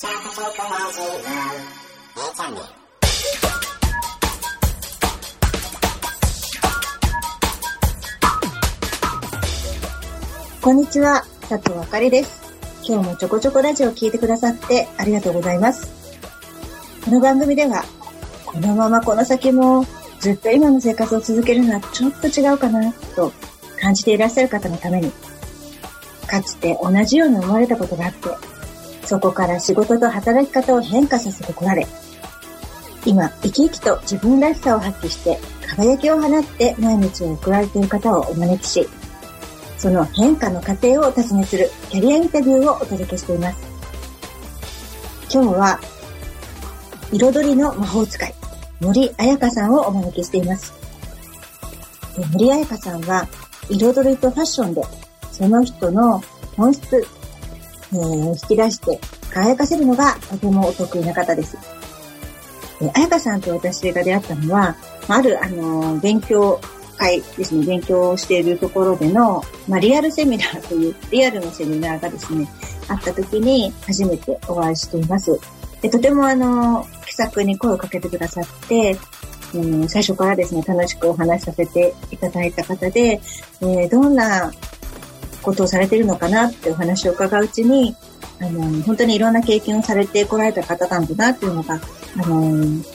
[0.00, 0.06] こ
[10.70, 12.40] んにちは、佐藤あかりです。
[12.86, 15.90] 今日もちょこちょこラジオを聞いてくださってありがとうございます。
[17.04, 17.84] この番組では、
[18.46, 19.84] このままこの先も
[20.20, 23.32] ずっと今の生活を続けるのはちょっと違うかなと
[23.80, 25.10] 感じていらっしゃる方のために、
[26.28, 28.28] かつて同じように思われたことがあって、
[29.08, 31.86] そこから仕事と働き方を変化させてこられ、
[33.06, 38.86] 今、生き生きと自分らしさを発揮して、輝きを放って毎日を送られている方をお招きし、
[39.78, 43.58] その変化の過程をお尋ねするキャリアインタビューをお届けしています。
[45.32, 45.80] 今日は、
[47.10, 48.34] 彩りの魔法使い、
[48.82, 50.74] 森彩香さんをお招きしています。
[52.34, 53.26] 森彩香さんは、
[53.70, 54.82] 彩りとファッションで、
[55.32, 56.22] その人の
[56.58, 57.06] 本質、
[57.92, 61.56] えー、引き出して輝かせるのがとてもお得意な方です。
[62.94, 64.76] 彩香さんと私が出会ったのは、
[65.08, 66.60] ある、あの、勉強
[66.96, 72.46] 会ですね、勉強しているところでの、まあ、リアルセミナーという、リアルのセミナーがですね、
[72.88, 75.38] あった時に初めてお会いしています。
[75.82, 78.96] でとてもあの、気さくに声をかけてくださって、
[79.54, 83.20] うん、最初からですね、楽しくお話しさせていただいた方で、
[83.60, 84.52] えー、どんな
[85.48, 87.96] ことをされてるのかなってお話を伺ううちに、
[88.40, 91.80] あの、本当にいろんな経験をされてこられた方なんだなっていうのが、
[92.16, 92.54] あの、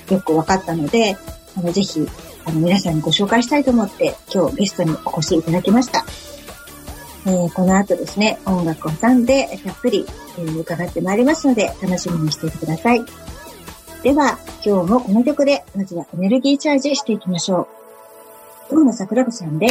[0.10, 1.18] よく分かったので、
[1.58, 2.08] あの、ぜひ、
[2.46, 6.06] あの、皆さんにご紹介したいと思って、今日ゲストにお越しいただきました。
[7.26, 10.06] えー、この後ですね、音楽を挟んで、たっぷり、
[10.38, 13.04] えー、伺ってまいりますので、楽しみにしていてください。
[14.04, 17.84] では、今日もこの曲で、まずはエネルギーチャージしていきましょう。
[18.70, 19.68] 東野桜子さんで、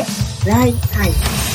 [0.46, 1.51] ライハイ。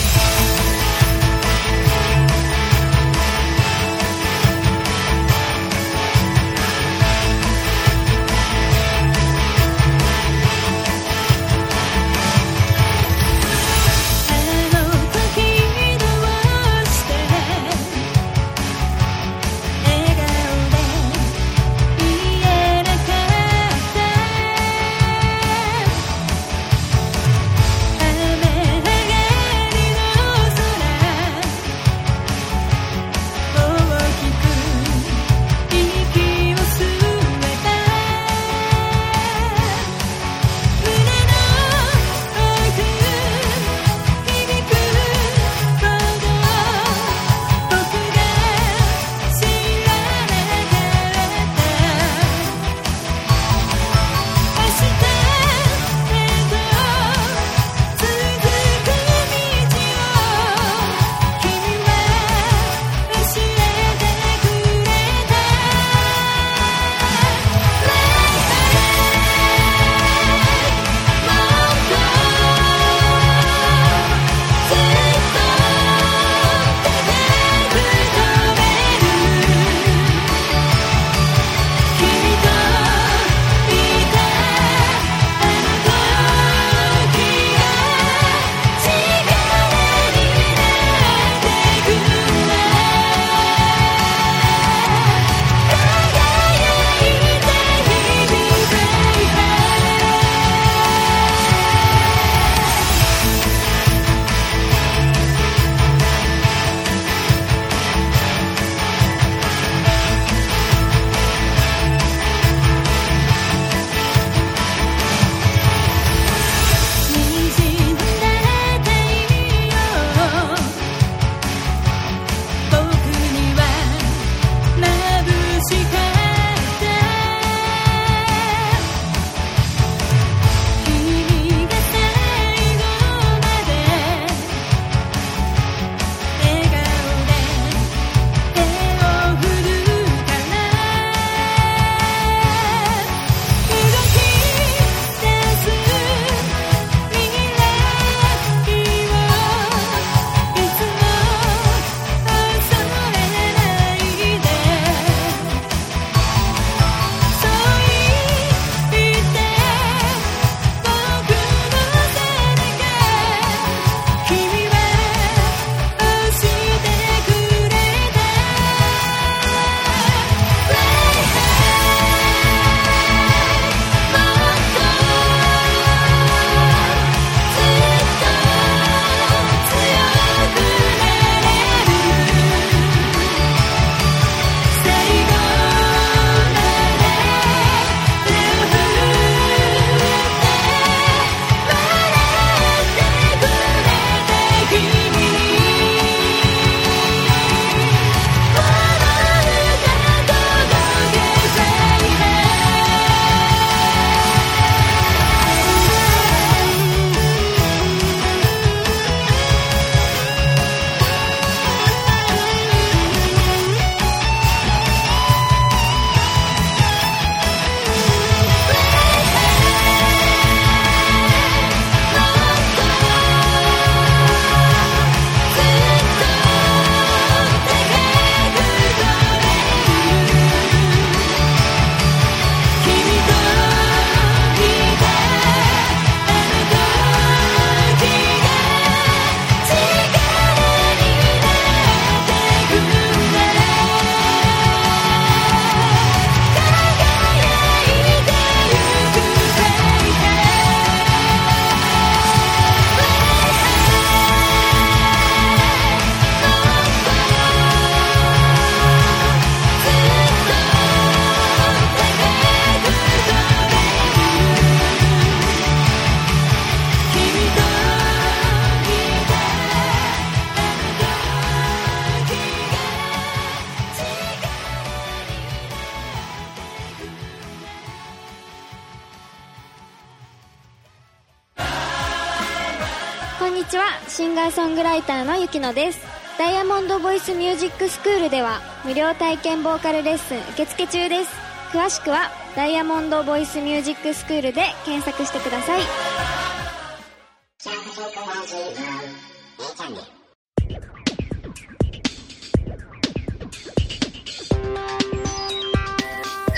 [285.57, 285.99] きのです
[286.37, 291.31] ダイヤモンドボイスミュージックスクールでは無料体験ボーカルレッスン受付中です
[291.71, 295.81] 詳しくはダイヤモンドボイスミュージックスクールで検索してください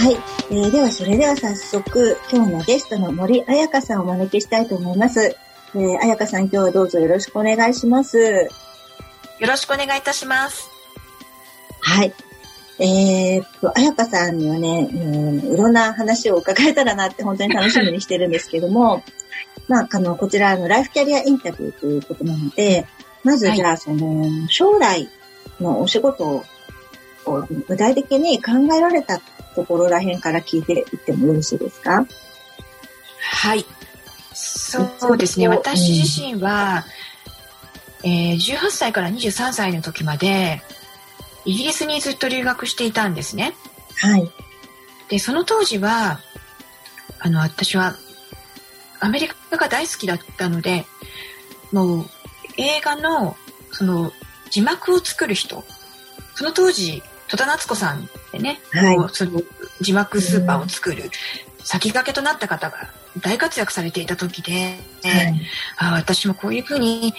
[0.02, 0.16] はい。
[0.52, 5.36] えー、では、それでは早速、今日のゲストの森彩香さんをお招きしたいと思います。
[5.76, 8.50] えー、彩香さん、今日はどうぞよろしくお願いします。
[9.40, 10.70] よろしくお願いいたします。
[11.82, 12.14] はい。
[12.80, 19.04] えー、っと、彩香さんにはね、うん、いろんな話を伺えたらなって本当に楽しみにしてるんですけども、
[19.68, 22.86] まあ、あの、こちらのライフキャリアインタビューということなので、
[23.24, 25.10] まずじゃあ、その、将来
[25.60, 26.44] のお仕事
[27.26, 29.20] を具体的に考えられた
[29.56, 32.06] ところらへんから聞いていってもよろしいですか？
[33.22, 33.66] はい。
[34.34, 35.48] そうですね。
[35.50, 36.86] 私自身は、
[38.04, 40.62] えー、18歳から23歳の時まで、
[41.46, 43.56] イギリスにずっと留学していたんですね。
[43.98, 44.32] はい。
[45.10, 46.20] で、その当時は、
[47.20, 47.96] あの、私は、
[49.00, 50.86] アメリカが大好きだったので、
[51.72, 52.06] もう、
[52.58, 53.36] 映画の、
[53.72, 54.12] その、
[54.50, 55.64] 字幕を作る人、
[56.36, 59.42] その当時、戸田夏子さんでね、はい、その
[59.82, 61.10] 字幕スーパーを作る
[61.64, 62.90] 先駆けとなった方が
[63.22, 65.42] 大活躍されていた時で、はい、
[65.78, 67.14] あ私もこういうふうに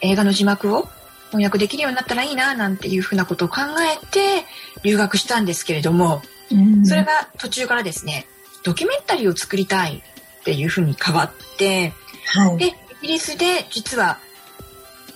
[0.00, 0.88] 映画の字幕を
[1.30, 4.44] 翻訳できるようになったらいいななんていうふうなことを考えて
[4.82, 8.26] 留学したんですけれども、うん、それが途中からですね
[8.62, 10.02] ドキュメンタリーを作りたい
[10.40, 11.92] っていうふうに変わって、
[12.26, 14.18] はい、でイギリスで実は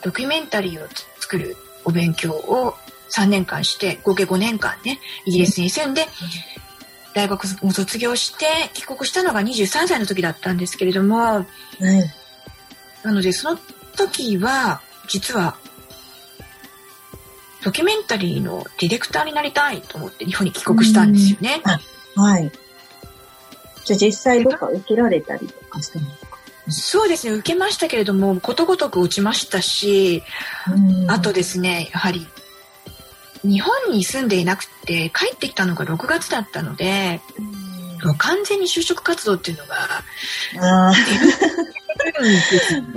[0.03, 0.89] ドキュメンタリーを
[1.19, 2.75] 作るお勉強を
[3.15, 6.07] 3年間して合計5年間ねイギリスに住んで
[7.15, 11.45] 大学も卒業して帰国したのが23歳の時だったんですけれども、はい、
[13.03, 13.59] なのでその
[13.97, 15.57] 時は実は
[17.65, 21.63] ドキュメンタリーのディレクターになりたいと思って日本に帰国したんですよね。
[22.15, 22.53] はい。
[23.85, 26.35] じゃあ実際どっか受けられたりとかしたんですか？
[26.69, 30.23] そうですね受けましたけれどもことごとく落ちましたし、
[31.09, 32.27] あとですねやはり
[33.43, 37.21] 日本に住んでいなくて帰ってきたのが6月だったので、
[38.03, 39.77] もう完全に就職活動っていうのが
[40.89, 40.93] あ
[42.21, 42.95] るん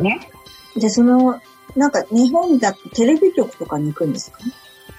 [0.79, 1.41] でその
[1.75, 4.39] なんか日本だとテレビ局とかに行くんですか？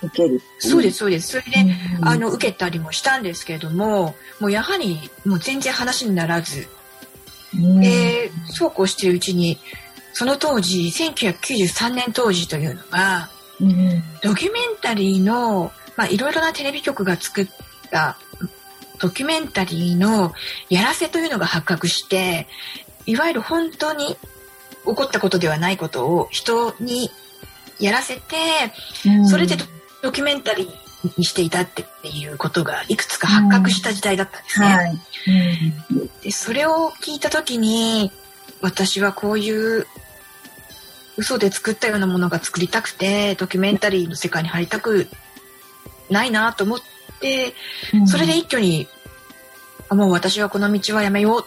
[0.02, 0.40] 受ける。
[0.58, 1.28] そうですそうです。
[1.28, 6.68] それで、あの受けたりもしたんですけれどももうやはりもう全然話にならず、
[7.80, 9.58] でそうこうしているうちに
[10.12, 13.30] その当時1993年当時というのが
[13.60, 17.48] うん、ドキュメンタリーの、まあ、いろいろなテレビ局が作っ
[17.90, 18.16] た
[19.00, 20.32] ドキュメンタリーの
[20.70, 22.46] やらせというのが発覚して、
[23.06, 24.16] いわゆる本当に
[24.88, 27.10] 起こったことではないことを人に
[27.78, 28.22] やらせて、
[29.06, 29.56] うん、それで
[30.02, 34.66] ドキュメンタリーにしていたっていうことがいくつか発覚した時代だったんですね。
[34.66, 34.98] うんはい。
[35.92, 38.10] うん、でそれを聞いた時に
[38.60, 39.86] 私はこういう
[41.16, 45.08] 嘘で作ったようなものが作りたくてドキュメンタリーの世界に入りたく
[46.10, 46.78] ないなと思っ
[47.20, 47.54] て、
[47.92, 48.88] うん、それで一挙に
[49.88, 51.44] あもう私はこの道はやめよう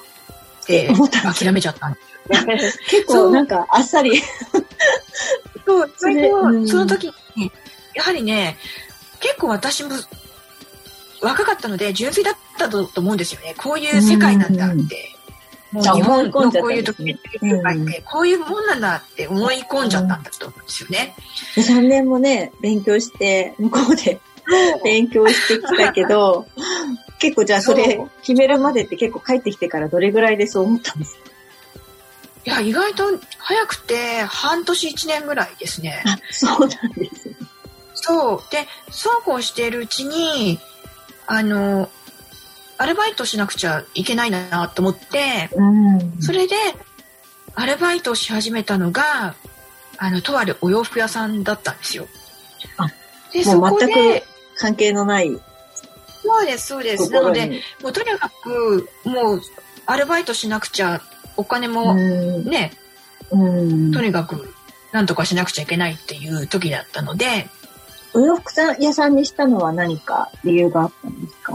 [0.64, 0.94] って
[1.24, 2.11] 諦めちゃったんです
[2.90, 4.22] 結構なんかあっさり。
[5.66, 7.52] そうそれで、うん、その時に
[7.94, 8.58] やはりね
[9.20, 9.92] 結構私も
[11.22, 13.54] 若かったので純粋だったと思うんですよね。
[13.58, 14.76] こういう世界なんだって。
[14.76, 14.86] うん。
[15.72, 21.16] もう日本のこういうドキュメンタリー業界ってこういうもんなんだって思い込んじゃったんだと思うんですよね。
[21.56, 24.20] うん、3年もね、勉強して、向こうで
[24.84, 26.46] 勉強してきたけど、
[27.20, 31.21] 結構じゃあそれ決めるまでって結構帰ってきてからどれぐらいでそう思ったんですか？
[32.46, 33.04] いや、意外と
[33.38, 36.04] 早くて半年1年ぐらいですね。
[36.06, 37.36] あ、そうなんですね。
[37.94, 38.52] そう。
[38.52, 40.60] で、そうこうしているうちに、
[41.28, 41.90] あの、
[42.82, 46.56] アルバイトしなくちゃいけないなと思って、うん、それで
[47.54, 49.36] アルバイトをし始めたのが
[49.98, 52.08] あのとあるお洋服屋さんだったんですよ。
[52.78, 52.88] あ
[53.32, 54.24] でそこで
[54.56, 55.30] 関係のない
[56.24, 59.42] そうですそうですなのでもうとにかくもう
[59.86, 61.04] アルバイトしなくちゃ
[61.42, 62.72] お金もね、
[63.32, 64.54] うん、とにかく
[64.92, 67.48] なんとかしなくちゃいけないっていう時だったので。
[68.14, 71.54] お洋服屋さんにしたのは何か理由があったんですか？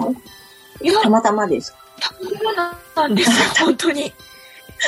[1.03, 1.79] たまたまですか？
[2.01, 4.13] たまたまなんですよ、 本当に。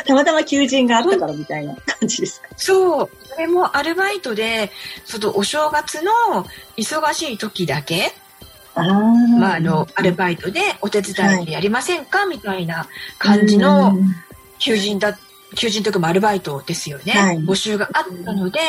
[0.06, 2.48] たまたま求人があったからみたいな感じですか？
[2.56, 3.10] そう。
[3.28, 4.70] それもアルバイトで、
[5.04, 6.10] そのお正月の
[6.76, 8.14] 忙しい時だけ、
[8.74, 8.82] あ
[9.38, 12.86] まあ、あの、アルバイトでお手伝いやりませんか、はい、みたいな
[13.18, 13.92] 感じの
[14.58, 15.18] 求人だっ
[15.56, 18.60] 求人とかもアルバイトですよね、はい募集があったので、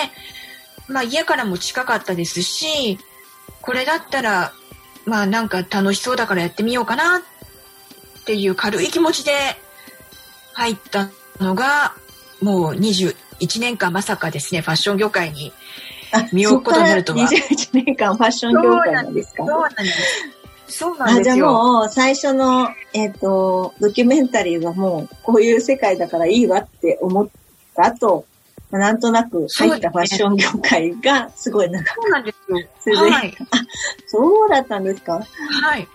[0.87, 2.97] まあ家からも近かったですし、
[3.61, 4.53] これだったら、
[5.05, 7.21] まあなんか楽しそうだからやってみようかなっ
[8.23, 9.31] ていう軽い気持ちで
[10.53, 11.09] 入った
[11.41, 11.95] のが、
[12.41, 15.51] もう21年間まさかですね、ファッション業界に。
[16.11, 19.45] あ、身を置くことになるとはそっから21年間ファッション業界なんですか？
[19.45, 20.38] そうなんです。
[20.69, 21.51] そうなんあ、じゃあですよ。
[21.51, 27.27] もう最初の、えっ、と、ドキュメンタリーはもうこういう世界だからいいわって思っ
[27.75, 28.25] た後、
[28.71, 32.33] まあなんとなく入ったファッション業界がすごいなんか、そうなんで
[32.81, 32.97] すよ。
[32.99, 33.35] はい。
[34.07, 35.13] そうだったんですか？
[35.63, 35.87] はい。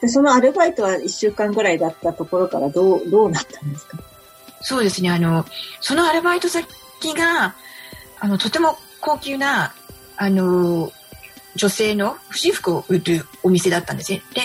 [0.00, 3.98] でそのアルバイトは1週間ぐらいだったところからどう、どうなったんですか？
[4.62, 5.10] そうですね。
[5.10, 5.44] あの、
[5.80, 6.66] そのアルバイト先
[7.14, 7.54] が、
[8.18, 9.72] あの、とても高級な、
[10.16, 10.92] あの、
[11.56, 14.22] 女性の不私服を売るお店だったんですね。
[14.34, 14.42] で、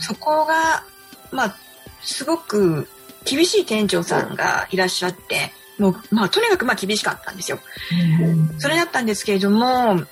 [0.00, 0.84] そこが、
[1.30, 1.56] まあ、
[2.02, 2.88] すごく
[3.24, 7.58] 厳しい店長さんがいらっしゃって、もう、まあ、とにかくまあ厳しかったんですよ。
[8.58, 10.02] それだったんですけれども、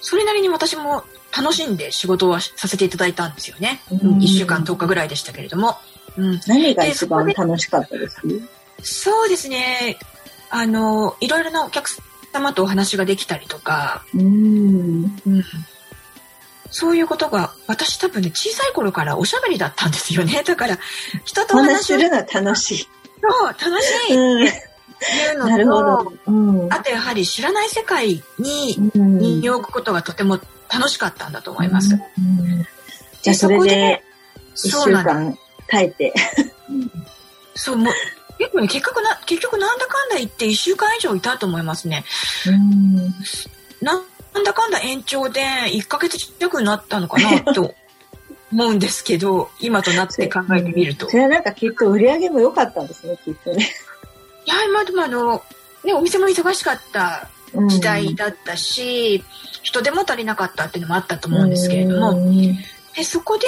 [0.00, 1.04] それなりに私も
[1.36, 3.80] 楽しんで仕事をさせていただいたんですよね。
[3.90, 5.78] うん1週間10日ぐらいでしたけれども。
[6.16, 8.20] うん、何が一番楽しかったです？
[8.82, 9.96] そうですね。
[10.50, 11.88] あの、いろいろなお客
[12.32, 15.04] 様とお話ができたりとか、うん。
[15.26, 15.44] うん、
[16.70, 20.42] そういうことが、私多分ね、小さい頃からおしゃべりだったんですよね。
[20.46, 20.78] だから、
[21.24, 22.88] 人とお話するのは楽しい。
[23.22, 24.46] そう楽しいうん。
[24.46, 24.48] い
[25.34, 26.12] うのと、なるほど。
[26.26, 26.72] うん。
[26.72, 30.40] あとやはり知らない世界にうん身を置くことがとても
[30.72, 31.94] 楽しかったんだと思います。
[31.94, 32.66] うん
[33.22, 34.02] じゃあそれで
[34.54, 34.90] 一週。
[34.90, 35.36] 間
[35.68, 36.12] 耐えて。
[37.54, 37.94] そう、もう、
[38.42, 42.04] 結構ね、結局な、結局なんだかんだ言って1週間以上いたと思いますね。
[42.46, 43.14] うん
[43.80, 43.98] な
[44.40, 47.74] んだかんだ延長で1ヶ月弱になったのかなと
[48.50, 51.08] 思うんですけど、 今となって考えてみると。
[51.08, 53.70] それはなんかきっと売り上げも良かったんですね、きっとね。
[54.44, 55.42] いや、まあでもあの、
[55.84, 59.22] ね、お店も忙しかったうん時代だったし、
[59.62, 62.56] 人手も足りなかったっていうのもあったと思うんですけれども、うん
[62.94, 63.46] でそこで、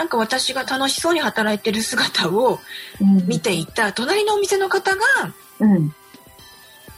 [0.00, 2.58] なんか私が楽しそうに働いてる姿を
[3.02, 5.02] うん見ていた隣のお店の方が、
[5.60, 5.94] うん。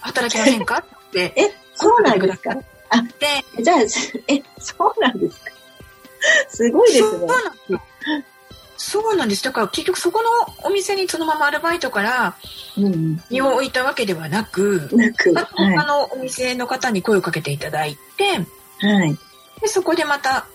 [0.03, 0.85] 働きませんか？
[1.09, 2.55] って え、そうなんですか？
[3.57, 5.51] で、じゃあ、え、そうなんですか？
[6.49, 7.27] すごいですねそう。
[7.27, 7.83] なんですよ。
[8.77, 9.43] そうなんです。
[9.43, 10.29] だから結局そこの
[10.69, 12.37] お店にそのままアルバイトから
[12.79, 13.21] うん。
[13.31, 18.87] 身を置いたわけではなく、なく、また他はのお店の方に声をかけていただいて、い。
[18.87, 19.19] はい。
[19.61, 20.47] でそこでまた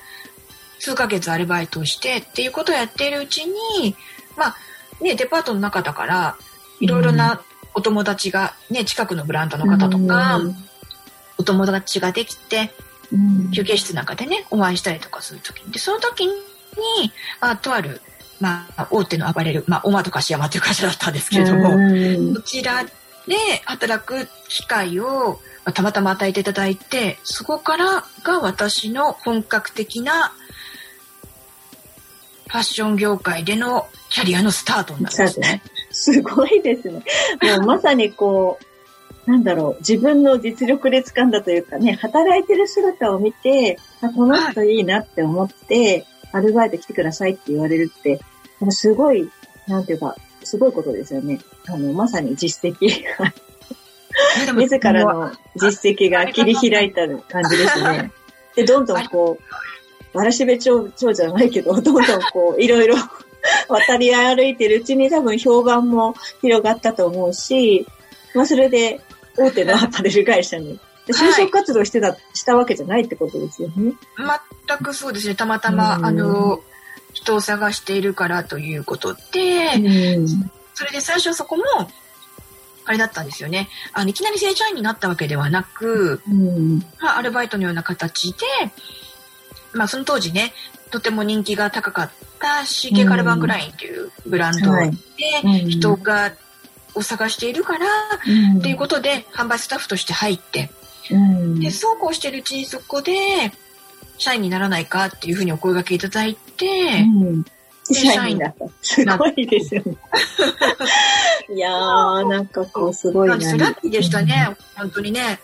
[0.80, 3.96] 数ヶ月アルバイトをしてっていうことをやっているうちに、
[4.36, 4.56] まあ
[5.02, 6.38] ね、デパートの中だから、
[6.80, 7.42] いろいろな
[7.74, 10.42] お友達が、ね、近くのブランドの方とか、
[11.38, 12.72] お友達ができて、
[13.12, 15.72] うん、休憩室なんかでね、お会いしたりとかするときに。
[15.72, 16.34] で、その時に、
[17.40, 18.02] まあ、とある、
[18.40, 22.36] まあ、大手のアパレル、まあ、オマとかシヤマという会社だったんですけれども、うん。
[22.36, 22.92] こちらで
[23.66, 30.34] 働く機会を、まあたまたま与えていただいて、そこからが私の本格的な
[32.48, 35.62] ファッション業界でのキャリアのスタートになるんですね。
[35.92, 37.04] すごいですね。
[37.42, 38.60] もう まさにこ
[39.27, 48.20] う、なんだろう、自分の実力で掴んだというかね、働いてる姿を見て、あこの人いいなって思って、アルバイト来てくださいって言われるって、
[48.70, 49.30] すごい、
[49.68, 51.39] なんていうか、すごいことですよね。
[51.68, 53.04] あの、まさに実績
[54.56, 58.12] 自らの実績が切り開いた感じですね。
[58.56, 59.44] で、どんどんこう、
[60.18, 62.96] わらしべ長長じゃないけど、どんどんこう、いろいろ
[63.70, 67.86] 渡り歩いてるうちに多分評判も広がったと思うし、
[68.34, 69.00] まあそれで
[69.38, 73.94] 大手のアパレル会社に、で就職活動してた、したわけじゃないってことですよね。
[74.68, 75.36] 全くそうですね。
[75.36, 76.62] たまたま、うんあの、
[77.14, 80.52] 人を探しているからということで、うん。
[80.74, 81.64] それで最初そこも、
[82.86, 83.70] あれだったんですよね。
[83.94, 86.80] あの、いきなり正社員になったわけではなく、うん。
[87.00, 88.38] まあ、アルバイトのような形で、
[89.74, 90.54] まあ、その当時ね、
[90.92, 94.98] とても人気が高かった CK カルバングラインというブランドはいで
[95.44, 96.34] うん人が、
[96.96, 97.86] を探しているから、
[98.26, 100.70] うんっていうことで販売スタッフとして入って、
[101.12, 103.14] うんで、そうこうしてるうちにそこで、
[104.18, 107.06] 社員にならないかっていうふうにお声掛けいただいて、
[107.94, 108.66] 社員だった。
[108.82, 109.96] すごいですよね。
[111.56, 113.36] いやー、なんかこう、すごいな。
[113.36, 115.40] ラッキーでしたね、本当にね。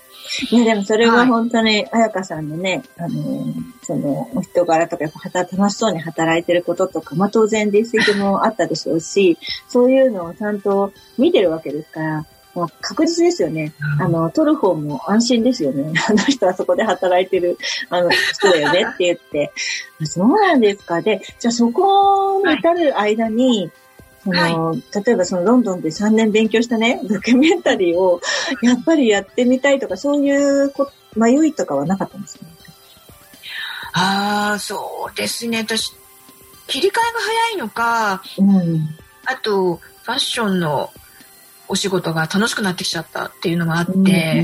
[0.51, 3.53] いや、でもそれは本当に、あやかさんのね、あのー、
[3.84, 9.38] その、お人柄とか、やっぱ働楽しそうに働いてることとか、まあ当然実績もあったでしょうし、
[9.68, 13.74] そういうのをちゃんと見てるわけですから、もう確実ですよね。
[14.00, 15.92] あの、取る方も安心ですよね。
[16.08, 17.58] あの人はそこで働いてる、
[17.89, 19.51] あの、人だよねって言って。
[20.01, 21.01] あそうなんですか。
[21.01, 23.72] で、じゃあそこに至る間に、
[24.24, 24.75] その、
[25.06, 28.22] 例えばそのロンドンで3年勉強したね、ドキュメンタリーを
[28.62, 32.51] やっぱりやってみたいとか、そういうこ迷いとかはなかったんですか、ね、
[33.94, 35.60] ああ、そうですね。
[35.60, 35.92] 私、
[36.68, 38.89] 切り替えが早いのか、うん、
[39.25, 40.89] あと、ファッションの
[41.68, 43.94] お仕事が楽しくなってきちゃったっていうのがあって、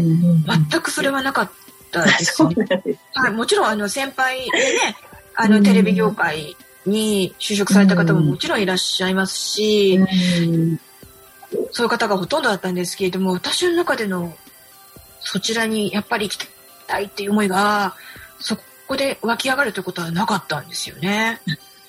[0.01, 1.51] 全くそれはなかっ
[1.91, 2.55] たですね。
[3.15, 4.95] はい、もちろんあの先輩でね、
[5.35, 6.55] あのテレビ業界
[6.89, 9.99] に就職された方ももちろんいらっしゃいますし、
[11.71, 14.35] そういう方がほとんどだったんですけれども、私の中での
[15.19, 16.47] そちらにやっぱり行き
[16.87, 17.95] たいっていう思いが、
[18.39, 21.41] そこで湧き上がるということはなかったんですよね。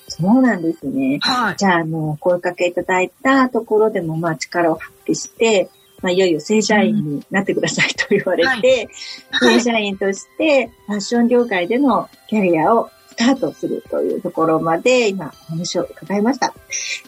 [0.09, 1.19] そうなんですね。
[1.21, 1.57] はい。
[1.57, 5.71] じゃあ、あの、声かけいただいたところでも、まあ、力を発揮して、
[6.03, 8.89] まあ、いよいよ正社員になってくださいと言われて、
[9.31, 16.55] はい、正社員としてファッション業界でのキャリアをスタートするというところまで今お話を伺いました。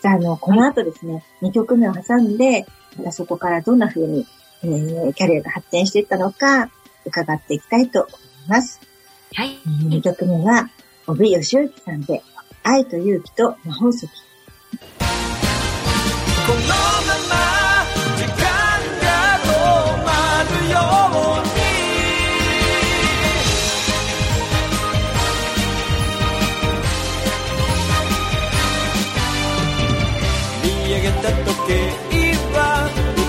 [0.03, 2.67] じゃあ、あの、この後ですね、2曲目を挟んで、
[2.99, 4.27] またそこからどんな風に、
[4.63, 6.71] えー、キャリアが発展していったのか
[7.07, 8.81] 伺っていきたいと思います。
[9.35, 9.59] はい。
[9.89, 10.69] 2曲目は、
[11.07, 12.23] 帯義行さんで、
[12.63, 14.07] 愛と勇気と魔法石。
[14.07, 14.13] こ
[16.53, 16.75] のま
[17.29, 17.32] ま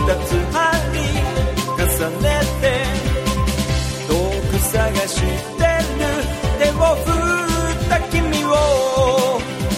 [0.06, 1.00] 二つ針
[1.78, 1.88] 重
[2.22, 2.26] ね
[2.62, 2.64] て
[4.08, 4.12] 遠
[4.52, 4.74] く探
[5.08, 6.04] してる。
[6.60, 7.08] 手を振
[7.72, 8.48] った君を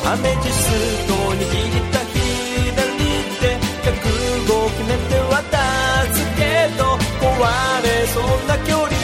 [0.05, 0.59] アメジス
[1.07, 2.83] トに握いた左
[3.39, 3.43] 手
[3.85, 5.57] １０５決めで渡
[6.11, 6.41] すけ
[6.77, 6.81] ど
[7.21, 7.27] 壊
[7.83, 8.94] れそうな距離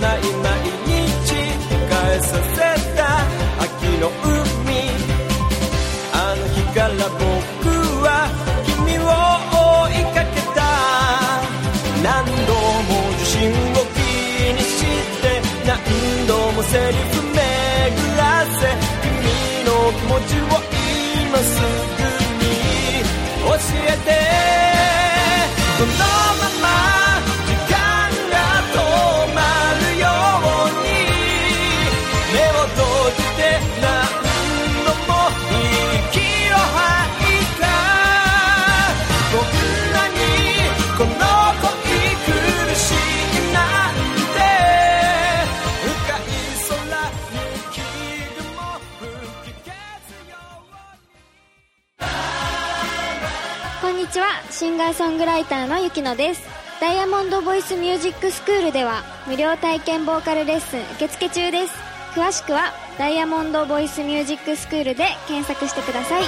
[0.00, 0.52] ない毎
[0.86, 1.32] 日
[1.90, 2.58] 返させ
[2.96, 3.00] た
[3.64, 3.68] 秋
[4.00, 4.66] の海。
[6.12, 7.25] あの日から僕
[54.66, 56.42] シンガーソングライターのゆきのです。
[56.80, 61.74] ダイヤモンドボイスミュージックスクールでは無料体験ボーカルレッスン受付中です。
[62.16, 66.24] 詳しくはダイヤモンドボイスミュージックスクールで検索してください。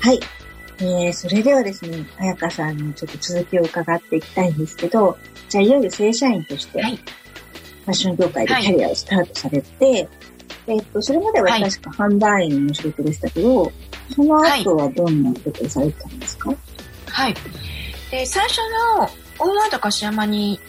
[0.00, 0.20] はい。
[0.80, 5.16] えー、それではですね、彩香さんにちょっと続きを伺っていきたいんですけど、
[5.50, 6.98] じゃあいよいよ正社員として、ファ
[7.88, 10.08] ッション業界でキャリアをスタートされて、はい、
[10.68, 13.72] えっと、それまでは確か販売員の仕事でしたけど、はい、
[14.14, 16.54] その後はどんなことをされてたんですか？
[17.06, 17.34] はい。
[18.10, 18.58] で、最初
[18.98, 19.08] の
[19.38, 20.60] 大和田柏山に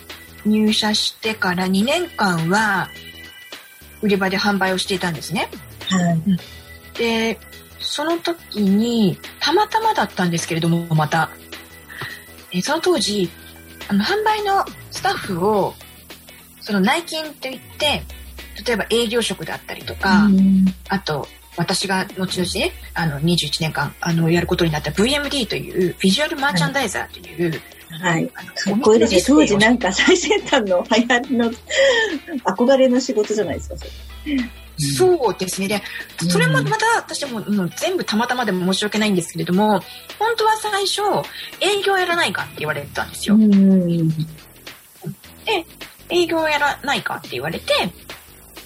[0.46, 2.90] 入社してから2年間は、
[4.02, 5.48] 売り場で販売をしていたんですね。
[5.90, 6.98] はい。
[6.98, 7.40] で、
[7.80, 11.30] その時に、たまたまだったんですけれども、また、
[12.52, 13.30] えその当時、
[13.88, 15.74] あの、販売のスタッフを、
[16.62, 18.04] その内勤といって、
[18.66, 20.28] 例えば営業職であったりとか、
[20.90, 27.62] あと、私が後々ね、あの、21年間、あの、やることになった VMD という、ビジュアルマーチャンダイザーという、
[28.00, 28.28] はい。
[28.28, 28.42] か
[28.72, 29.22] っこいいですね。
[29.28, 31.52] 当時なんか最先端の流行りの
[32.46, 33.92] 憧れの仕事じゃないですか、それ。
[34.98, 35.68] そうですね。
[35.68, 35.82] で、
[36.28, 39.82] それもまた私も、うん、全部たまたまでも申し訳ないんですけれども、
[40.18, 41.02] 本本当は最初、
[41.60, 43.36] 営業やらないかって言われてたんですよ。
[43.36, 44.08] うん。
[44.08, 44.16] で、
[46.10, 47.74] 営業やらないかって言われて、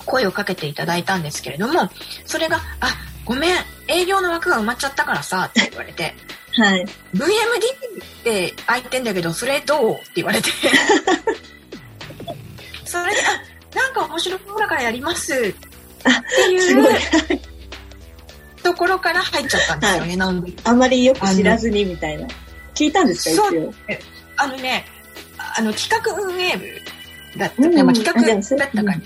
[0.05, 1.89] 声をかけていただいたんですけれども、
[2.25, 3.55] それが、あ、ごめん、
[3.87, 6.13] 営業の枠が埋まっちゃったからさ、って言われて、
[6.57, 6.85] はい。
[7.15, 7.25] VMD っ
[8.23, 10.51] て空いてんだけど、それどうって言われて。
[12.85, 15.74] それで、あ、なんか面白そうだからやりますって
[16.59, 16.99] すごいいう。
[18.63, 22.27] ところから入っちゃったんですよね、なんであんまりよく知らずにみたいな。
[22.73, 23.73] 聞いたんですか、そう一応。
[24.37, 24.85] あのね、
[25.57, 26.65] あの、企画運営部
[27.39, 29.01] だった、うんまあ、企画だったから、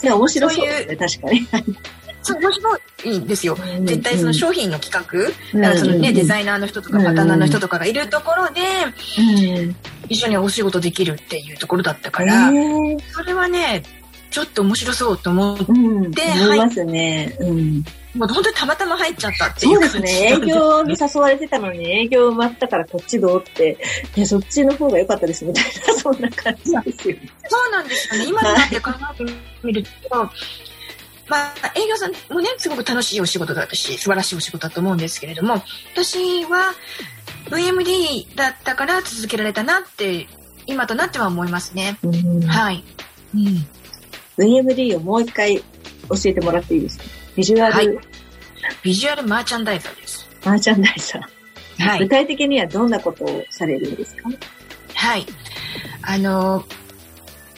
[0.00, 1.76] それ面白そうですね、確かに。
[2.22, 3.56] そう面白いんですよ。
[3.84, 8.60] 絶対その商品の企画、うんだからそのね、うんデザイナーの人とかうんパターナーの人とかがいるところで、
[9.62, 9.76] うん。
[10.08, 13.82] 一緒にお仕事できるっていうところだったかえら、ーそれはね、
[14.36, 16.10] ちょっと面白そうと思って、うん。
[16.10, 17.38] で思いますね。
[17.40, 17.84] うん。
[18.14, 20.32] もう本当にたまたま入っちゃったっていそうう感じですね。
[20.34, 23.78] 営業に誘われてたのに営業埋まったからこっちどうって、
[24.14, 27.16] いや、そっちの方が良かったですみたいな、そんな感じですよ。
[27.48, 28.28] そうなんですよね。
[28.28, 30.28] 今になって考えてみると、ま
[31.38, 35.62] あ、営業さんもね、すごく楽しいお仕事だったし、素晴らしいお仕事だと思うんですけれども、
[35.94, 36.74] 私は
[37.46, 40.26] VMD だったから続けられたなって、
[40.66, 41.96] 今となっては思いますね。
[42.02, 42.84] うんはい。
[43.34, 43.66] うん。
[44.38, 45.62] VMD をもう一回教
[46.26, 47.04] えてもらっていいですか？
[47.36, 47.88] ビジュアル、はい
[48.82, 50.28] ビジュアルマーチャンダイザーです。
[50.44, 51.82] マーチャンダイザー。
[51.88, 51.98] はい。
[52.00, 54.28] 具体的にはどんなことをされるんですか？
[54.94, 55.26] はい。
[56.02, 56.64] あの、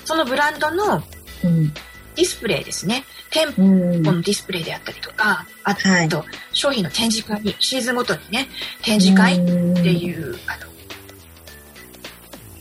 [0.05, 1.03] そのブランドの
[1.45, 1.73] うん。
[2.17, 3.05] ディスプレイですね。
[3.31, 4.03] 店舗うん。
[4.03, 6.09] のディスプレイであったりとか、あと、はい
[6.53, 8.49] 商品の展示会に、シーズンごとにね、
[8.83, 10.67] 展示会っていう、あの、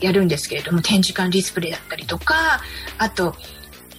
[0.00, 2.60] やるんですけれども、展示会のディスプレイだったりとか、
[2.98, 3.34] あと、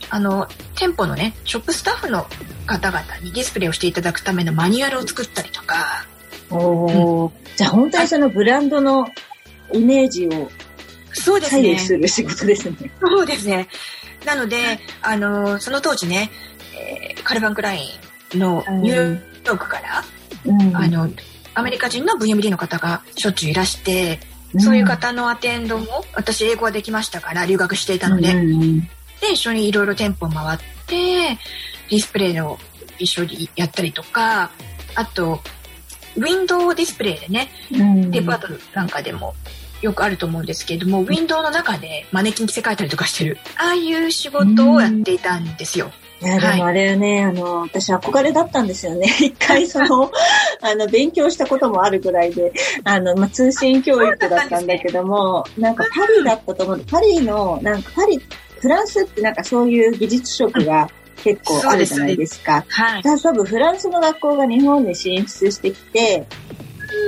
[0.10, 2.28] あの、店舗のね、ショップスタッフの
[2.65, 6.06] 方々にディスプレイをしていただくためのマニュアルを作ったりとか、
[6.50, 7.32] おー。
[7.56, 9.08] じゃあ本当にそのブランドの
[9.72, 10.50] イメージを
[11.13, 11.98] そうですね。
[11.98, 12.91] る仕事ですね。
[13.00, 13.67] そうですね。
[14.26, 16.30] なので、あの、その当時ね、
[16.76, 17.89] えーカルバン・クライ
[18.36, 20.04] ンのニューヨークから、
[20.45, 20.76] うん。
[20.76, 21.10] あの、
[21.54, 24.19] アメリカ人の VMD の方がしょっちゅういらして、
[24.58, 28.89] そういう方のアテンドも、私英語はできましたから、留学していたので、うんうん
[29.21, 31.38] で、一緒にいろいろ店舗回って、
[31.89, 32.58] ディスプレイを
[32.97, 34.51] 一緒にやったりとか、
[34.95, 35.39] あと、
[36.15, 39.36] ウィンドウディスプレイでね、うんデパートなんかでも
[39.82, 45.91] よくあると思うんですけれども、ウィンドウの中でマネキン着せ替えたりとかしてる、ああいう仕事をやっていたんですよ。
[46.21, 49.08] いや、でもあれね、あの、私憧れだったんですよね。
[49.19, 50.12] 一回その、
[50.62, 52.51] あの、勉強したこともあるぐらいで、
[52.84, 56.79] あの、まあ、通信教育だったんだけども、なんかパリだったと思う。
[56.91, 58.19] パリの、なんかパリ、
[58.60, 60.89] フランスってなんかそういう技術職が
[61.24, 62.65] 結構あるじゃないですか。
[62.67, 63.04] はい。
[63.04, 66.26] 多分フランスの学校が日本に進出してきて、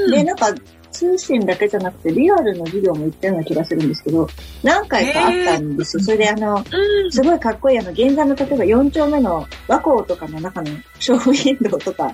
[0.10, 0.54] で、なんか
[0.92, 4.28] 通信だけじゃなくてリアルの授業も行ったような気がするんですけど、
[4.64, 6.04] 何回かあったんですよ。
[6.04, 7.12] それであの、うん。
[7.12, 10.68] すごいかっこいい、あの、現在の例えば4丁目の和光とかの中の
[11.00, 12.14] ショーウィンドウとか、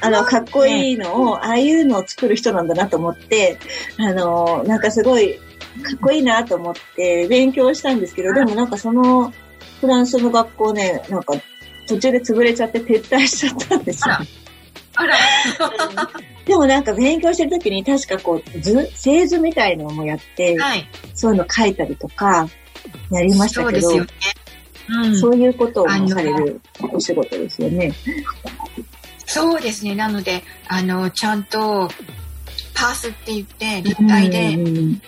[0.00, 3.58] あの、かっこいいのを、ああいうのを作る人なんだなと思って、
[3.98, 5.38] あの、なんかすごい、
[5.82, 9.32] かっこいいなと思って勉強したんですけど、でもなんかその、
[9.80, 11.34] フランスの学校ね、なんか
[11.86, 14.16] 途中で潰れちゃって撤退しちゃったんですよ。
[14.96, 15.16] あら。
[16.46, 20.88] でもなんか勉強してる時に確かこう、図、製図みたいのもやって、はい。
[21.12, 22.48] そういうの書いたりとか、
[23.10, 25.16] やりましたけど、そうん。
[25.18, 26.60] そういうことをされる
[26.92, 27.92] お仕事ですよね。
[29.26, 29.94] そうですね。
[29.96, 31.90] なので、あの、ちゃんと、
[32.74, 35.02] パースって言って、立体で、うん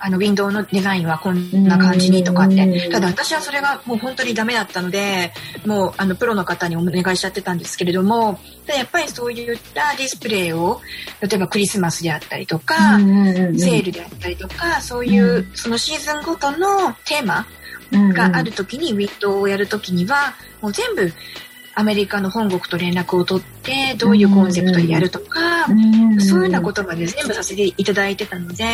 [0.00, 2.54] あの、ウィンドウのデザインはこんな感じにとかって。
[2.54, 2.92] うん。
[2.92, 5.32] ただ私はそれがもう本当にダメだったので、
[5.66, 10.80] もう、あの、プロの方にお願いしちゃってたんですけれども、ただやっぱりそういったディスプレイを、
[11.20, 17.46] 例えばクリスマスであったりとか、セールであったりとか、そういう、うそのシーズンごとのテーマ
[18.14, 21.12] があるときに、ウィンドウをやるときには、もう全部、
[21.78, 28.64] アメリカの本国と連絡を取って、どういうコンセプトでやるとか、うんそういうようなことまで全部させていただいてたので。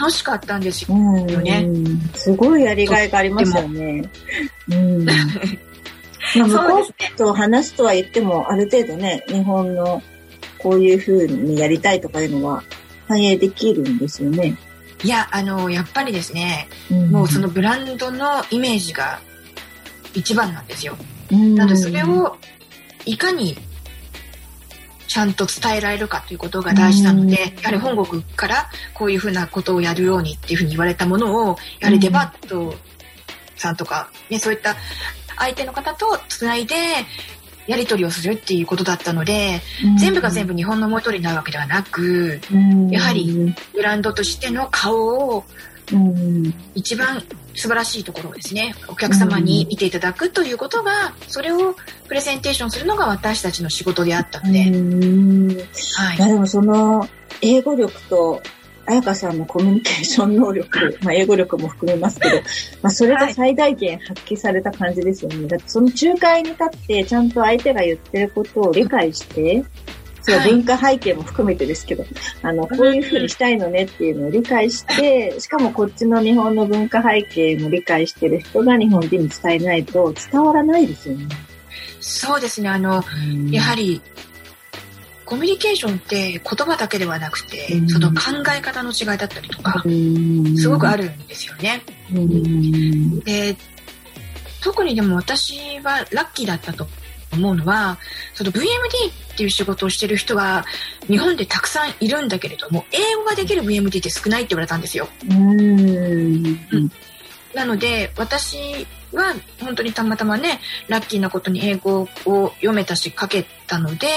[0.00, 0.96] 楽しかったんですよ。
[0.96, 1.66] ね
[2.14, 4.08] すごいやりがいがありますよね。
[4.70, 5.04] うん。
[5.04, 5.16] まあ、
[6.46, 6.88] 向そうこ。
[6.88, 10.00] うと話すとは言っても、ある程度ね、日本の
[10.58, 12.62] こういう風にやりたいとかいうのは
[13.08, 14.56] 反映できるんですよね。
[15.02, 19.18] いや、あの、やっぱりですね、うんもうその、ブランドのイメージが
[20.14, 20.96] 一番なんですよ。
[21.32, 21.54] うん。
[21.54, 22.36] なのでそれ、を
[23.04, 23.56] いかに
[25.08, 27.60] ちゃんと伝えられるかということが大事なので、うん。
[27.60, 32.74] やはり本国からこういうふうなことをやるようにっていうふうに言われたものを、やはりデバット
[33.56, 34.76] さんとか、ね、そういった
[35.38, 36.74] 相手の方とつないで、
[37.66, 39.60] やり取りをするっていうことだったので、
[39.98, 42.40] 全部が全部日本の思い通りになるわけではなく、
[42.90, 45.44] やはりブランドとしての顔を
[46.74, 47.22] 一番
[47.54, 48.74] 素晴らしいところをですね。
[48.88, 51.74] お客様に見ていただくということがそれを
[52.08, 57.08] プレゼンテーションするのが私たちの仕事であったので、はい、でもその
[57.40, 58.42] 英語力と
[58.86, 62.36] 彩香さんのコミュニケーション能力、 まあ、英語力も含めますけど、
[62.82, 65.46] まあ、それが最大限発揮された感じですよね。
[65.46, 69.64] だってその仲介に立って、ちゃんと相手が言ってることを理解して、
[70.22, 72.04] そう、文化背景も含めてですけど、
[72.42, 81.26] あの、こういうふうにしたいのねっていうのを理解して、しかもこっちの日本の文化背景も理解してる人が日本人に伝えないと伝わらないですよね。
[82.00, 82.68] そうですね。
[82.68, 83.02] あの、
[83.50, 84.00] やはり、
[85.24, 88.16] コミュニケーションって言葉だけではなくて、その考
[88.54, 89.82] え方の違いだったりとか、
[90.58, 91.82] すごくあるんですよね。
[93.24, 93.56] で
[94.62, 96.86] 特にでも私はラッキーだったと
[97.32, 97.98] 思うのは
[98.34, 100.64] その VMD っていう仕事をしてる人が
[101.06, 105.08] 日本でたくさんいるんだけれども英語ができる VMD って少ないって言われたんですよ。
[105.28, 106.42] うん、
[107.54, 114.08] なので私は本当にたまたまねラッキーなことに英語を読めたし書けたので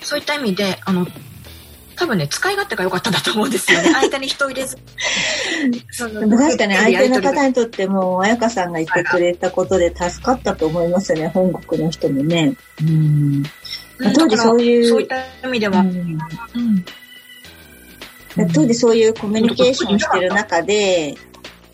[0.00, 1.06] そういった意味であの
[1.96, 4.76] 多分ね使い勝手が良かったんだと思うんですよね 間に人を入れず
[5.90, 12.54] その確かに相手の方にとっても彩香さんが言ってくれたことで助かったと思いますよね本国の人もね。
[12.82, 13.42] うん
[14.14, 14.88] 当時そういう。
[14.90, 15.16] そういった
[15.48, 15.80] 意味では。
[15.80, 16.18] うん
[18.52, 21.14] 当時そういうコミュニケーションしてる中で、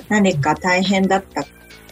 [0.09, 1.45] 何か大変だった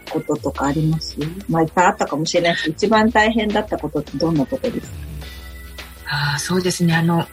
[0.08, 1.16] こととかあります？
[1.48, 4.94] まあいっぱいあったかもしれないですけど、一番大変だったことってどんなことですか？
[6.06, 6.94] ああ、そうですね。
[6.94, 7.26] あの、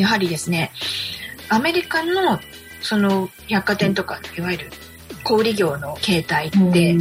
[0.00, 0.72] やはりですね、
[1.48, 2.40] アメリカの
[2.82, 4.70] その百貨店とか、いわゆる
[5.24, 6.96] 小売業の形態って、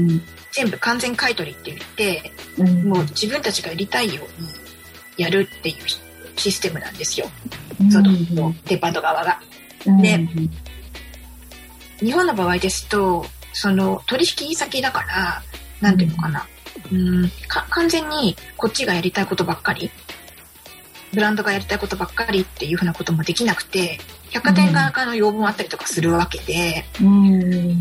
[0.52, 4.50] 全部完全買取って言って、うん、もう自分たちがやりたいように
[5.18, 5.76] やるっていう
[6.36, 7.28] システムなんですよ。
[7.92, 9.40] そのデパート側が。
[10.02, 10.28] で、
[12.02, 15.44] 日本の場合ですと、その取引先だから、
[15.82, 16.48] なんていうのかな。
[16.92, 19.92] うん、か完全にこっちがやりたいことばっかり、
[21.14, 24.00] ブランドがやりたいことばっかりっていうふうなこともできなくて、
[24.32, 27.80] 百貨店側からの要望もあったりとかするわけで、うん、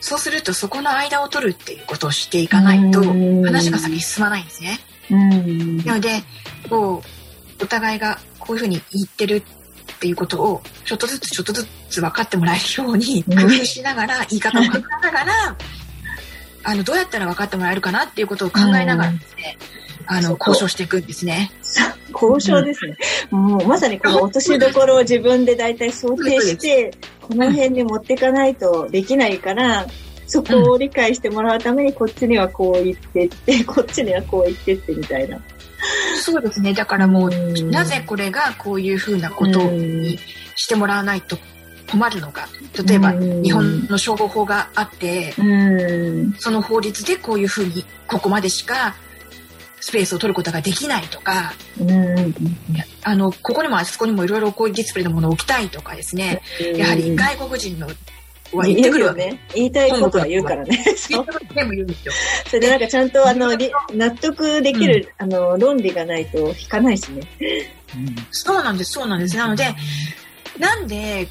[0.00, 4.78] そうするとそこの間を取るっていうことをしていかないと、話が先に進まないんですね。
[5.10, 6.22] うん、なので、
[6.68, 7.02] こ
[7.60, 9.42] う、お互いがこういうふうに言ってるっ
[9.98, 15.56] ていうことをちょっとずつちょっとずつ分かってもらえるように工夫しながら、言い方を考えながら
[16.62, 19.56] あのどうやったら分かってもらえるかなっていうことを考えながらですね、
[20.06, 21.50] あの交渉していくんですね。
[22.12, 22.96] 交渉ですね。
[23.30, 29.86] もうまさにこの落としどころを自分で大体想定して、この辺に持っていかないとできないから、
[30.26, 35.40] そこを理解してもらうために、こっちにはこう言ってって、こっちにはこう言ってってみたいな。
[36.22, 36.72] そうですね。
[36.74, 37.30] だからもう、
[37.64, 40.18] なぜこれがこういうふうなことに
[40.56, 41.38] してもらわないと
[41.90, 42.48] 困るのか。
[42.86, 45.34] 例えば、日本の消防法があって、
[46.38, 48.94] その法律でこういうふうに、ここまでしか
[49.80, 51.54] スペースを取ることができないとか、
[53.02, 56.42] あの、ここにもあそこにもいろいろこういうディスプレイのものを置きたいとかですね、
[56.76, 57.88] やはり外国人の
[58.52, 59.40] は言ってくるわね。
[59.54, 60.78] 言いたいことは言うからね。
[61.08, 62.12] 言全部言うんですよ。
[62.46, 63.56] それでなんかちゃんとあの、
[63.94, 67.22] 納得できる、うん、あの、論理がないと引かないしね。
[68.30, 69.36] そうなんです、そうなんです。
[69.36, 69.64] なので、
[70.58, 71.28] なんで、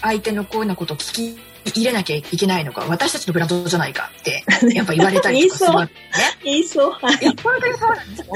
[0.00, 1.38] 相手のこういうなことを聞き
[1.76, 6.00] 入れなきゃいけないのか、私たちのブランドじゃないかって、 やっぱ言われたりとかするわけね。
[6.44, 6.90] 言いそう。
[6.92, 8.26] はい、いや、本当にそうなんですよ。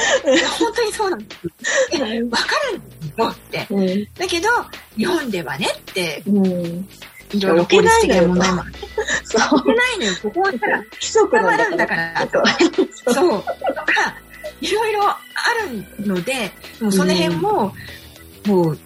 [0.58, 1.46] 本当にそうなんです。
[1.96, 3.66] わかるんよって。
[3.70, 4.48] うん、だけど、
[4.96, 6.88] 日本ではねって、うん
[7.32, 8.72] いろいろ法律的な問題もある。
[9.24, 9.58] そう。
[9.58, 10.52] 置けないのよ、ここは。
[10.52, 12.28] 規則なんだから。
[13.06, 13.42] そう。
[13.42, 14.14] とか、
[14.60, 15.18] いろいろあ
[15.98, 17.74] るので、もうその辺も、
[18.46, 18.78] もう、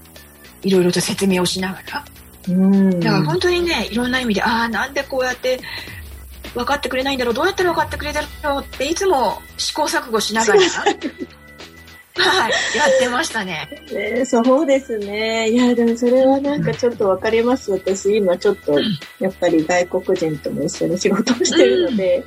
[0.63, 2.05] いろいろと説明をしながら。
[2.49, 3.01] うん。
[3.01, 5.61] だから本当にね、いろんな意味で、ああ、なんでこうやって
[6.55, 10.61] 分かってくれないんだろう、どうやったら分かってくれたのっていつも試行錯誤しながら。
[12.19, 13.69] はい、やってましたね。
[13.93, 15.51] ねそうですね。
[15.51, 17.71] いや、でもそれはなんかちょっとわかります。
[17.71, 18.75] 私、今ちょっと、
[19.21, 22.25] やっぱり外国人とも一緒に仕事をしてるので、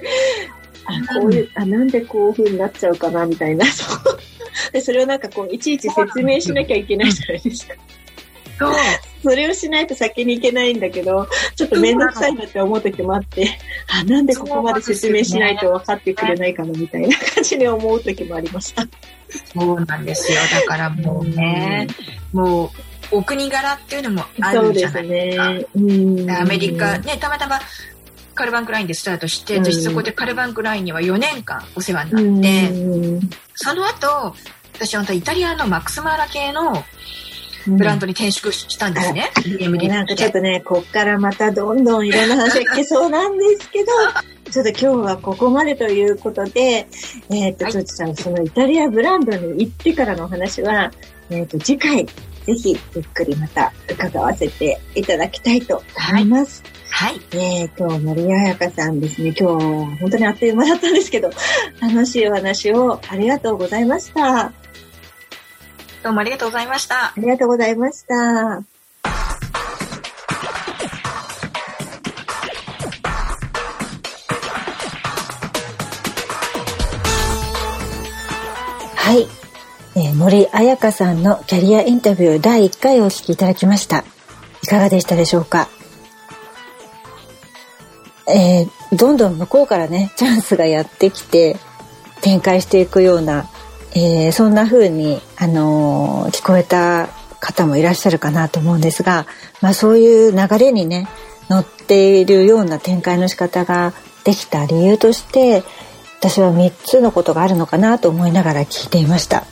[0.88, 3.66] うん、あ、こういう、あ、なんでこういう風になっちゃうかな、みたいな。
[4.72, 7.74] で、それをなんかこう、いちいち説明しなきゃいけないじゃないですか。
[8.60, 8.74] そう。
[9.22, 18.88] それをしないと先に行けないんだけど、ちょっとめんどくさいなって思う時もあって、あ、なんでここまで説明しないと分かってくれないかなみたいな感じに思う時もありました。
[19.54, 20.40] そうなんですよ。
[20.52, 21.88] だからもうね、
[22.34, 22.70] もう、
[23.12, 25.54] お国柄っていうのもあるじゃないですか。
[25.74, 27.60] すね、アメリカ、ね、たまたま
[28.36, 34.36] カルバンクラインでスタートして、私そこでカルバンクラインには4年間お世話になって、その後、
[34.76, 36.86] 私はイタリアのマックスマーラ系の
[37.78, 39.32] ブランドに転職したんですね。
[39.62, 43.92] うん、なんかちょっとね、こっからまたどんどんいろんな話が聞けそうなんですけど、
[44.52, 46.88] ちょっと今日はここまでということで、
[47.30, 50.92] えっ、ー、と、ちょっとさん、そのイタリアブランドに行ってからのお話は、
[51.30, 56.64] えっ、ー、と、次回、ぜひ、ゆっくりまた伺わせていただきたいと思います。
[56.90, 57.22] はい。
[57.34, 61.30] えっ、ー、と、森彩香さんですね、今日は本当にあっという間だったんですけど、
[61.82, 64.52] 楽しいお話をありがとうございました。
[66.02, 67.08] どうもありがとうございました。
[67.08, 68.16] ありがとうございました。
[68.16, 68.64] は
[79.14, 79.28] い。
[79.96, 84.06] えー、森彩香さんのキャリアインタビュー第1回をお聞きいただきました。
[84.64, 85.68] いかがでしたでしょうか？
[88.28, 91.58] えー、どんどん向こうからね、チャンスがやってきて、
[92.22, 93.50] 展開していくような
[93.96, 97.08] えー、そんな風に、あのー、聞こえた
[97.40, 99.26] 方もいらっしゃるかなと思うんですが、
[99.62, 101.08] まあ、そういう流れにね
[101.50, 105.64] 乗っているような展開の仕方ができた理由として
[106.20, 109.46] 私は3つのことがあるのかなと思いながら聞いていました。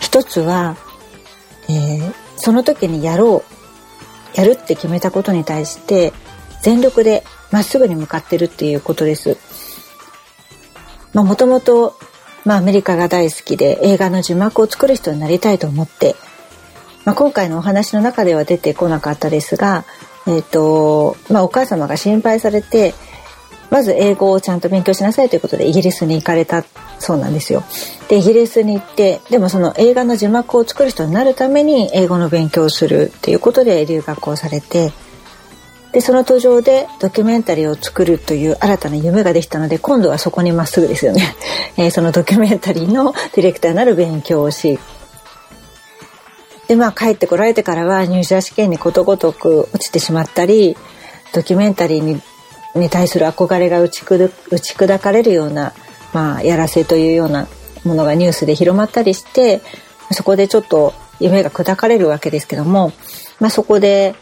[0.00, 0.76] 一つは、
[1.68, 3.42] えー、その時にやろ
[4.36, 6.12] うやるって決めたことに対して
[6.62, 9.36] 全力でまっすぐに向かってるっていうことです。
[11.12, 11.98] まあ、もともと
[12.44, 16.16] まあ、アメリカが大好きで映画の字幕を作る人になりたいと思って、
[17.04, 19.84] まあ、今回のお話の中では出てこなかったですが、
[20.26, 22.94] えーとまあ、お母様が心配されて
[23.70, 26.64] まず英語をちゃんと勉強しなさいということでイギリスに行かれた
[26.98, 27.62] そうなんですよ。
[28.08, 34.92] でイギリスに行ってでもその映画の字幕を作る人になるために英語の勉強をするっていうことで留学をされて
[35.92, 41.34] でその途上でドキュメンタリーを作るという新たな夢ができたので今度はそこにまっすぐですよね、
[41.76, 44.78] えー、そのドキュメンタリーのディレクターなる勉強をし
[46.68, 50.76] でまあ帰ってこられてからは入社試験にことごとく落ちてしまったり
[51.32, 52.22] ドキュメンタリーに
[52.76, 55.72] に対する憧れが打ち砕打ち砕かれるような、
[56.12, 57.48] まあ、やらせというような
[57.82, 59.60] ものがニュースで広まったりして
[60.12, 62.92] そこでちょっと夢が砕かれるわけですけども、
[63.40, 64.14] まあ、そこで、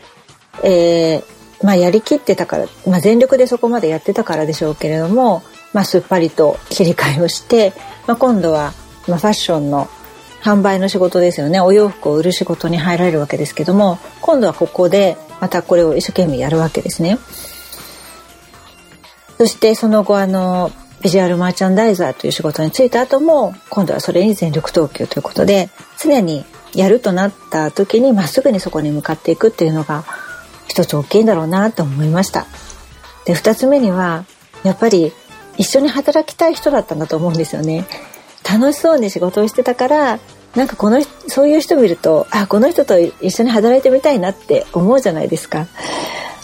[0.63, 1.25] えー、
[1.62, 5.42] まあ、やりきってたから、まあ、全力でそこまでやってたからでしょうけれども、
[5.73, 7.73] まあ、すっぱりと切り替えをして、
[8.07, 8.73] まあ、今度は、
[9.07, 9.88] まあ、ファッションの
[10.40, 17.18] 販売の仕事ですよねお洋服を売る仕事に入られるわけですけども今度はここでまたこれを一生懸命やるわけですね。
[19.37, 30.05] そしてその後あのビジュアルマーチャンダイザーという仕事に就いた後も今度はそれに全力投球ということで常にやるとなった時にまっすぐにそこに向かっていくっていうのが
[30.69, 32.47] 一つ大きいんだろうなと思いました。
[33.25, 34.25] で、二つ目には、
[34.62, 35.12] やっぱり
[35.57, 37.87] 一緒に働きたい人だったんだと思うんですよね。
[38.49, 40.19] 楽しそうに仕事をしてたから、
[40.55, 45.66] なんかこの、そういう人見ると、あ、この人と一緒に働いてみたいなって思うじゃないですか。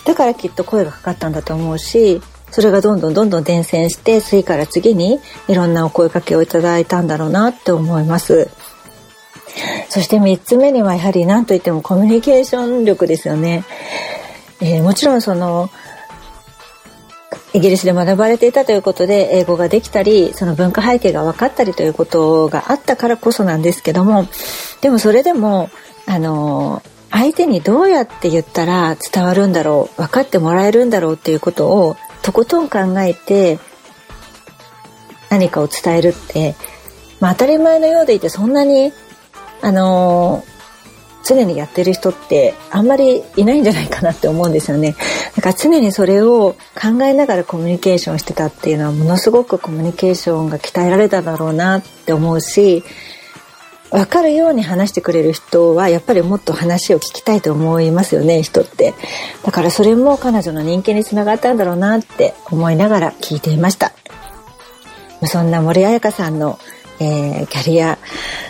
[0.05, 2.21] だからきっと声がかかったんだと思うし、
[2.51, 8.49] それがどんどんどんどん伝染して、次から次にいろんなお声かけをいただいたんだろうなって思います。
[9.89, 13.65] そして3つ目にはやはり何といってもコミュニケーション力ですよね。
[14.61, 15.71] えー、もちろんその
[17.53, 24.27] イギリスで学ばれていたということで英語ができたりその文化背景が分かったりということがあったからこそなんですけども
[24.81, 25.71] でもそれでも
[26.07, 33.61] あの相手にどうやって言ったら伝わるんだろう分かってもらえるんだろうっていうことをとことん考えて
[35.31, 36.57] 何かを伝えるって、
[37.21, 38.93] まあ、当たり前のようでいてそんなに
[39.65, 40.45] あの
[41.25, 44.95] 常にやってる人ってあんまりいないんじゃないかなって思うんですよね。
[45.35, 52.85] だから常にそれを考えながらコミュニケーションしてたっていうのはものすごくコミュニケーションが鍛えられただろうなって思うし、
[53.91, 58.93] 分かるように話してくれる人はやっぱりもっと話を聞きたいと思いますよね人って
[59.45, 63.93] だからそれも彼女の人気につながったんだろうなって思いながら聞いていました
[65.27, 66.59] そんな森彩香さんの
[67.01, 67.99] えー、キャリア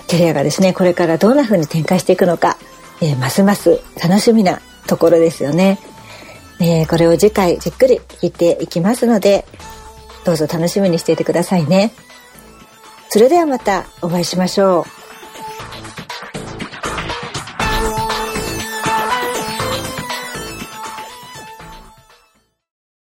[0.07, 2.59] キャリアがですねこれからどんな風に展開していくのか、
[3.01, 5.79] えー、ますます楽しみなところですよね、
[6.61, 9.47] えー、これを次回じっくり聞いていきますので
[10.25, 11.93] どうぞ楽しみにしていてくださいね。
[13.11, 15.04] それではまたお会いしましょう。